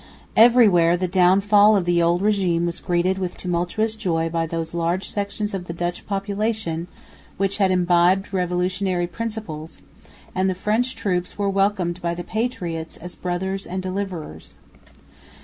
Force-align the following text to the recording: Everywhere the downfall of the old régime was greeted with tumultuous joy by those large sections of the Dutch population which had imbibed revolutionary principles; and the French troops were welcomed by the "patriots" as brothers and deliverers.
Everywhere 0.35 0.97
the 0.97 1.07
downfall 1.07 1.75
of 1.75 1.85
the 1.85 2.01
old 2.01 2.23
régime 2.23 2.65
was 2.65 2.79
greeted 2.79 3.19
with 3.19 3.37
tumultuous 3.37 3.93
joy 3.93 4.29
by 4.29 4.47
those 4.47 4.73
large 4.73 5.07
sections 5.11 5.53
of 5.53 5.65
the 5.67 5.73
Dutch 5.75 6.07
population 6.07 6.87
which 7.37 7.57
had 7.59 7.69
imbibed 7.69 8.33
revolutionary 8.33 9.05
principles; 9.05 9.79
and 10.33 10.49
the 10.49 10.55
French 10.55 10.95
troops 10.95 11.37
were 11.37 11.51
welcomed 11.51 12.01
by 12.01 12.15
the 12.15 12.23
"patriots" 12.23 12.97
as 12.97 13.13
brothers 13.13 13.67
and 13.67 13.83
deliverers. 13.83 14.55